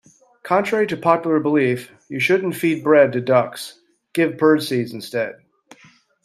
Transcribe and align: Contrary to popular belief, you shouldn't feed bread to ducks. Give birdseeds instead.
Contrary 0.41 0.87
to 0.87 0.97
popular 0.97 1.39
belief, 1.39 1.91
you 2.09 2.19
shouldn't 2.19 2.55
feed 2.55 2.83
bread 2.83 3.11
to 3.13 3.21
ducks. 3.21 3.79
Give 4.13 4.31
birdseeds 4.35 4.93
instead. 4.93 5.35